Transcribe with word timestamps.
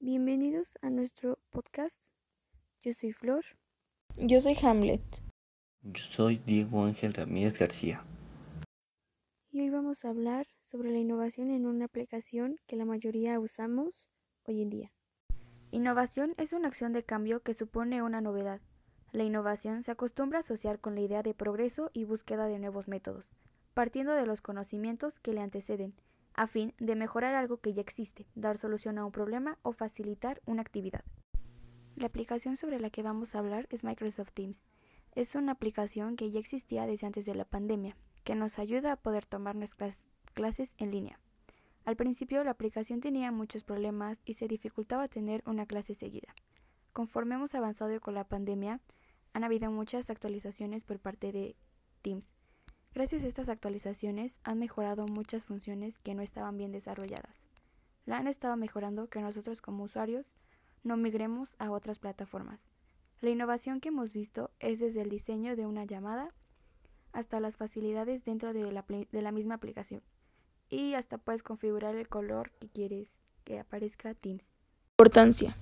Bienvenidos 0.00 0.76
a 0.82 0.90
nuestro 0.90 1.38
podcast. 1.48 1.98
Yo 2.82 2.92
soy 2.92 3.12
Flor. 3.12 3.44
Yo 4.18 4.42
soy 4.42 4.54
Hamlet. 4.62 5.00
Yo 5.82 6.02
soy 6.02 6.36
Diego 6.44 6.84
Ángel 6.84 7.14
Ramírez 7.14 7.58
García. 7.58 8.04
Y 9.54 9.60
hoy 9.60 9.70
vamos 9.70 10.04
a 10.04 10.08
hablar 10.08 10.48
sobre 10.58 10.90
la 10.90 10.98
innovación 10.98 11.52
en 11.52 11.64
una 11.64 11.84
aplicación 11.84 12.58
que 12.66 12.74
la 12.74 12.84
mayoría 12.84 13.38
usamos 13.38 14.10
hoy 14.42 14.60
en 14.60 14.68
día. 14.68 14.92
Innovación 15.70 16.34
es 16.38 16.52
una 16.52 16.66
acción 16.66 16.92
de 16.92 17.04
cambio 17.04 17.40
que 17.40 17.54
supone 17.54 18.02
una 18.02 18.20
novedad. 18.20 18.60
La 19.12 19.22
innovación 19.22 19.84
se 19.84 19.92
acostumbra 19.92 20.38
a 20.38 20.40
asociar 20.40 20.80
con 20.80 20.96
la 20.96 21.02
idea 21.02 21.22
de 21.22 21.34
progreso 21.34 21.92
y 21.92 22.02
búsqueda 22.02 22.48
de 22.48 22.58
nuevos 22.58 22.88
métodos, 22.88 23.30
partiendo 23.74 24.14
de 24.14 24.26
los 24.26 24.40
conocimientos 24.40 25.20
que 25.20 25.32
le 25.32 25.40
anteceden 25.40 25.94
a 26.34 26.48
fin 26.48 26.74
de 26.80 26.96
mejorar 26.96 27.36
algo 27.36 27.58
que 27.58 27.74
ya 27.74 27.80
existe, 27.80 28.26
dar 28.34 28.58
solución 28.58 28.98
a 28.98 29.06
un 29.06 29.12
problema 29.12 29.60
o 29.62 29.70
facilitar 29.70 30.42
una 30.46 30.62
actividad. 30.62 31.04
La 31.94 32.06
aplicación 32.06 32.56
sobre 32.56 32.80
la 32.80 32.90
que 32.90 33.04
vamos 33.04 33.36
a 33.36 33.38
hablar 33.38 33.68
es 33.70 33.84
Microsoft 33.84 34.32
Teams. 34.34 34.64
Es 35.12 35.36
una 35.36 35.52
aplicación 35.52 36.16
que 36.16 36.32
ya 36.32 36.40
existía 36.40 36.86
desde 36.86 37.06
antes 37.06 37.24
de 37.24 37.36
la 37.36 37.44
pandemia, 37.44 37.96
que 38.24 38.34
nos 38.34 38.58
ayuda 38.58 38.92
a 38.92 38.96
poder 38.96 39.26
tomar 39.26 39.54
nuestras 39.54 40.08
clases 40.32 40.74
en 40.78 40.90
línea. 40.90 41.20
Al 41.84 41.96
principio 41.96 42.42
la 42.42 42.50
aplicación 42.50 43.00
tenía 43.00 43.30
muchos 43.30 43.62
problemas 43.62 44.22
y 44.24 44.34
se 44.34 44.48
dificultaba 44.48 45.08
tener 45.08 45.42
una 45.46 45.66
clase 45.66 45.94
seguida. 45.94 46.34
Conforme 46.92 47.34
hemos 47.34 47.54
avanzado 47.54 48.00
con 48.00 48.14
la 48.14 48.24
pandemia, 48.24 48.80
han 49.32 49.44
habido 49.44 49.70
muchas 49.70 50.10
actualizaciones 50.10 50.84
por 50.84 50.98
parte 50.98 51.32
de 51.32 51.56
Teams 52.02 52.34
Gracias 52.94 53.24
a 53.24 53.26
estas 53.26 53.48
actualizaciones 53.48 54.40
han 54.44 54.60
mejorado 54.60 55.04
muchas 55.06 55.44
funciones 55.44 55.98
que 55.98 56.14
no 56.14 56.22
estaban 56.22 56.56
bien 56.56 56.70
desarrolladas. 56.70 57.48
La 58.06 58.18
han 58.18 58.28
estado 58.28 58.56
mejorando 58.56 59.08
que 59.08 59.20
nosotros 59.20 59.60
como 59.60 59.82
usuarios 59.82 60.36
no 60.84 60.96
migremos 60.96 61.56
a 61.58 61.72
otras 61.72 61.98
plataformas. 61.98 62.68
La 63.20 63.30
innovación 63.30 63.80
que 63.80 63.88
hemos 63.88 64.12
visto 64.12 64.52
es 64.60 64.78
desde 64.78 65.00
el 65.00 65.08
diseño 65.08 65.56
de 65.56 65.66
una 65.66 65.84
llamada 65.84 66.32
hasta 67.14 67.40
las 67.40 67.56
facilidades 67.56 68.24
dentro 68.24 68.52
de 68.52 68.70
la, 68.70 68.84
de 68.88 69.22
la 69.22 69.32
misma 69.32 69.54
aplicación. 69.54 70.02
Y 70.68 70.94
hasta 70.94 71.18
puedes 71.18 71.42
configurar 71.42 71.94
el 71.96 72.08
color 72.08 72.50
que 72.60 72.68
quieres 72.68 73.08
que 73.44 73.58
aparezca 73.58 74.14
Teams. 74.14 74.54
Importancia. 74.98 75.56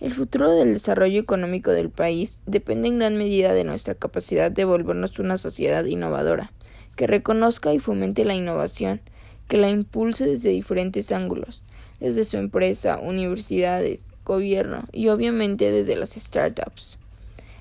El 0.00 0.12
futuro 0.12 0.50
del 0.50 0.74
desarrollo 0.74 1.20
económico 1.20 1.72
del 1.72 1.90
país 1.90 2.38
depende 2.46 2.86
en 2.86 2.98
gran 3.00 3.18
medida 3.18 3.52
de 3.52 3.64
nuestra 3.64 3.94
capacidad 3.94 4.50
de 4.50 4.64
volvernos 4.64 5.18
una 5.18 5.36
sociedad 5.36 5.84
innovadora 5.86 6.52
que 6.94 7.06
reconozca 7.06 7.72
y 7.72 7.78
fomente 7.78 8.24
la 8.24 8.34
innovación, 8.34 9.00
que 9.48 9.56
la 9.56 9.70
impulse 9.70 10.26
desde 10.26 10.50
diferentes 10.50 11.12
ángulos, 11.12 11.64
desde 12.00 12.24
su 12.24 12.36
empresa, 12.36 12.98
universidades, 12.98 14.02
gobierno 14.24 14.84
y 14.92 15.08
obviamente 15.08 15.70
desde 15.70 15.96
las 15.96 16.10
startups. 16.10 16.98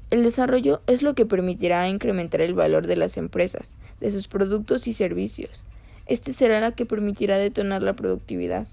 El 0.09 0.23
desarrollo 0.23 0.81
es 0.87 1.01
lo 1.01 1.15
que 1.15 1.25
permitirá 1.25 1.87
incrementar 1.89 2.41
el 2.41 2.53
valor 2.53 2.87
de 2.87 2.95
las 2.95 3.17
empresas, 3.17 3.75
de 3.99 4.09
sus 4.09 4.27
productos 4.27 4.87
y 4.87 4.93
servicios. 4.93 5.65
Este 6.05 6.33
será 6.33 6.61
la 6.61 6.71
que 6.71 6.85
permitirá 6.85 7.37
detonar 7.37 7.83
la 7.83 7.93
productividad. 7.93 8.67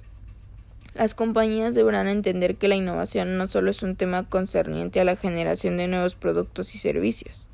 Las 0.94 1.14
compañías 1.14 1.74
deberán 1.74 2.06
entender 2.06 2.54
que 2.54 2.68
la 2.68 2.76
innovación 2.76 3.36
no 3.36 3.48
solo 3.48 3.70
es 3.70 3.82
un 3.82 3.96
tema 3.96 4.28
concerniente 4.28 5.00
a 5.00 5.04
la 5.04 5.16
generación 5.16 5.76
de 5.76 5.88
nuevos 5.88 6.14
productos 6.14 6.74
y 6.76 6.78
servicios, 6.78 7.48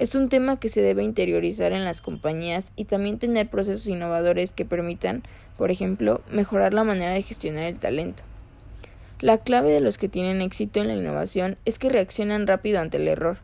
es 0.00 0.14
un 0.14 0.30
tema 0.30 0.58
que 0.58 0.70
se 0.70 0.80
debe 0.80 1.02
interiorizar 1.02 1.72
en 1.72 1.84
las 1.84 2.00
compañías 2.00 2.72
y 2.74 2.86
también 2.86 3.18
tener 3.18 3.50
procesos 3.50 3.86
innovadores 3.86 4.50
que 4.50 4.64
permitan, 4.64 5.22
por 5.58 5.70
ejemplo, 5.70 6.22
mejorar 6.32 6.72
la 6.72 6.84
manera 6.84 7.12
de 7.12 7.20
gestionar 7.20 7.64
el 7.64 7.78
talento. 7.78 8.22
La 9.20 9.36
clave 9.36 9.70
de 9.70 9.82
los 9.82 9.98
que 9.98 10.08
tienen 10.08 10.40
éxito 10.40 10.80
en 10.80 10.88
la 10.88 10.96
innovación 10.96 11.58
es 11.66 11.78
que 11.78 11.90
reaccionan 11.90 12.46
rápido 12.46 12.80
ante 12.80 12.96
el 12.96 13.06
error. 13.06 13.38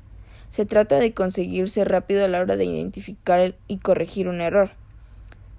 Se 0.48 0.64
trata 0.64 0.98
de 0.98 1.12
conseguir 1.12 1.68
ser 1.68 1.90
rápido 1.90 2.24
a 2.24 2.28
la 2.28 2.40
hora 2.40 2.56
de 2.56 2.64
identificar 2.64 3.54
y 3.68 3.76
corregir 3.76 4.28
un 4.28 4.40
error. 4.40 4.70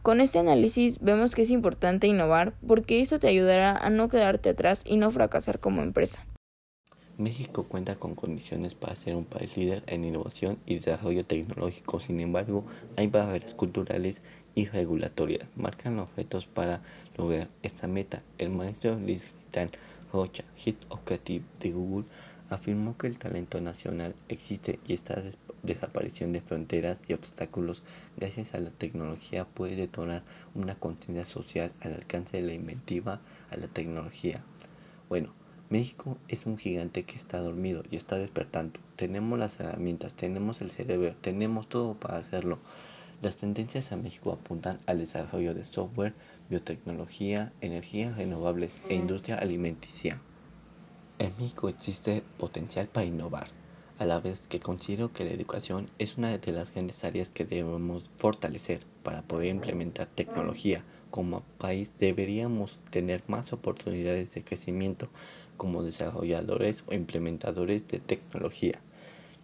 Con 0.01 0.19
este 0.19 0.39
análisis 0.39 0.97
vemos 1.01 1.35
que 1.35 1.44
es 1.44 1.51
importante 1.51 2.07
innovar 2.07 2.53
porque 2.66 3.00
eso 3.00 3.19
te 3.19 3.28
ayudará 3.28 3.78
a 3.78 3.91
no 3.91 4.09
quedarte 4.09 4.50
atrás 4.50 4.81
y 4.85 4.97
no 4.97 5.11
fracasar 5.11 5.59
como 5.59 5.83
empresa. 5.83 6.25
México 7.17 7.63
cuenta 7.63 7.95
con 7.95 8.16
condiciones 8.16 8.73
para 8.73 8.95
ser 8.95 9.16
un 9.16 9.25
país 9.25 9.55
líder 9.55 9.84
en 9.85 10.03
innovación 10.03 10.57
y 10.66 10.75
desarrollo 10.75 11.25
tecnológico. 11.25 11.99
Sin 11.99 12.22
embargo, 12.22 12.66
hay 12.95 13.07
barreras 13.07 13.53
culturales 13.53 14.23
y 14.55 14.66
regulatorias. 14.66 15.49
Marcan 15.55 15.95
los 15.95 16.16
retos 16.16 16.47
para 16.47 16.81
lograr 17.17 17.49
esta 17.61 17.88
meta. 17.88 18.23
El 18.38 18.49
maestro 18.49 18.95
Luis 18.99 19.34
Vitán 19.45 19.69
Rocha, 20.12 20.44
Head 20.66 20.75
of 20.90 21.01
Creative 21.03 21.45
de 21.59 21.72
Google, 21.72 22.06
afirmó 22.50 22.97
que 22.97 23.07
el 23.07 23.18
talento 23.18 23.59
nacional 23.59 24.16
existe 24.29 24.79
y 24.88 24.94
esta 24.94 25.22
desaparición 25.63 26.31
de 26.34 26.41
fronteras 26.41 27.01
y 27.07 27.13
obstáculos 27.13 27.84
gracias 28.16 28.53
a 28.53 28.59
la 28.59 28.69
tecnología 28.69 29.46
puede 29.46 29.75
detonar 29.75 30.23
una 30.56 30.75
conciencia 30.75 31.25
social 31.25 31.73
al 31.81 31.94
alcance 31.94 32.38
de 32.38 32.44
la 32.44 32.53
inventiva 32.53 33.19
a 33.51 33.57
la 33.57 33.67
tecnología. 33.67 34.44
Bueno, 35.09 35.34
México 35.69 36.17
es 36.29 36.46
un 36.46 36.57
gigante 36.57 37.03
que 37.03 37.17
está 37.17 37.40
dormido 37.40 37.84
y 37.91 37.97
está 37.97 38.17
despertando. 38.17 38.79
Tenemos 38.96 39.38
las 39.38 39.59
herramientas, 39.59 40.13
tenemos 40.13 40.62
el 40.62 40.72
cerebro, 40.72 41.13
tenemos 41.19 41.67
todo 41.67 41.96
para 41.96 42.17
hacerlo. 42.17 42.59
Las 43.19 43.38
tendencias 43.38 43.91
a 43.91 43.97
México 43.97 44.31
apuntan 44.31 44.79
al 44.85 45.00
desarrollo 45.00 45.55
de 45.55 45.63
software, 45.63 46.13
biotecnología, 46.50 47.51
energías 47.61 48.16
renovables 48.16 48.79
e 48.89 48.94
industria 48.95 49.38
alimenticia. 49.38 50.22
En 51.17 51.35
México 51.39 51.67
existe 51.67 52.22
potencial 52.38 52.89
para 52.89 53.07
innovar, 53.07 53.47
a 53.97 54.05
la 54.05 54.19
vez 54.19 54.47
que 54.47 54.59
considero 54.59 55.13
que 55.13 55.23
la 55.23 55.31
educación 55.31 55.89
es 55.97 56.17
una 56.17 56.38
de 56.38 56.51
las 56.51 56.72
grandes 56.72 57.03
áreas 57.03 57.31
que 57.31 57.44
debemos 57.44 58.11
fortalecer 58.17 58.85
para 59.01 59.23
poder 59.23 59.47
implementar 59.47 60.05
tecnología. 60.13 60.85
Como 61.09 61.41
país 61.57 61.95
deberíamos 61.97 62.78
tener 62.91 63.23
más 63.25 63.51
oportunidades 63.51 64.35
de 64.35 64.44
crecimiento 64.44 65.09
como 65.55 65.81
desarrolladores 65.81 66.84
o 66.85 66.94
implementadores 66.94 67.88
de 67.88 67.99
tecnología. 67.99 68.79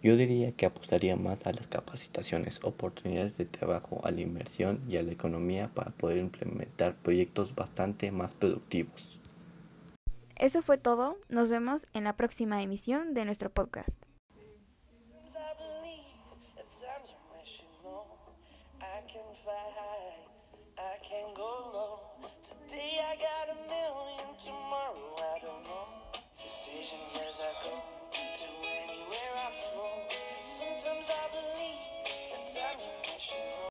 Yo 0.04 0.18
diría 0.18 0.52
que 0.52 0.66
apostaría 0.66 1.16
más 1.16 1.46
a 1.46 1.52
las 1.54 1.66
capacitaciones, 1.66 2.60
oportunidades 2.62 3.38
de 3.38 3.46
trabajo, 3.46 4.02
a 4.04 4.10
la 4.10 4.20
inversión 4.20 4.82
y 4.86 4.98
a 4.98 5.02
la 5.02 5.12
economía 5.12 5.70
para 5.72 5.92
poder 5.92 6.18
implementar 6.18 6.94
proyectos 6.94 7.54
bastante 7.54 8.12
más 8.12 8.34
productivos. 8.34 9.18
Eso 10.36 10.60
fue 10.60 10.76
todo, 10.76 11.16
nos 11.30 11.48
vemos 11.48 11.86
en 11.94 12.04
la 12.04 12.16
próxima 12.16 12.62
emisión 12.62 13.14
de 13.14 13.24
nuestro 13.24 13.48
podcast. 13.48 13.96